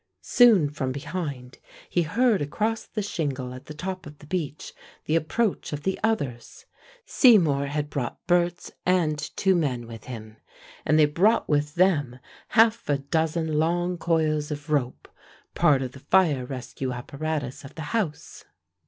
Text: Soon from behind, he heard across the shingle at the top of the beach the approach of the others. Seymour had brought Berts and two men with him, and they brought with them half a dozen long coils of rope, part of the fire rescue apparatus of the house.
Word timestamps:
Soon 0.23 0.67
from 0.71 0.91
behind, 0.91 1.59
he 1.87 2.01
heard 2.01 2.41
across 2.41 2.85
the 2.87 3.03
shingle 3.03 3.53
at 3.53 3.65
the 3.67 3.73
top 3.75 4.07
of 4.07 4.17
the 4.17 4.25
beach 4.25 4.73
the 5.05 5.15
approach 5.15 5.73
of 5.73 5.83
the 5.83 5.99
others. 6.03 6.65
Seymour 7.05 7.67
had 7.67 7.87
brought 7.91 8.17
Berts 8.25 8.71
and 8.83 9.19
two 9.35 9.53
men 9.53 9.85
with 9.85 10.05
him, 10.05 10.37
and 10.87 10.97
they 10.97 11.05
brought 11.05 11.47
with 11.47 11.75
them 11.75 12.17
half 12.47 12.89
a 12.89 12.97
dozen 12.97 13.59
long 13.59 13.99
coils 13.99 14.49
of 14.49 14.71
rope, 14.71 15.07
part 15.53 15.83
of 15.83 15.91
the 15.91 15.99
fire 15.99 16.45
rescue 16.47 16.91
apparatus 16.91 17.63
of 17.63 17.75
the 17.75 17.83
house. 17.93 18.43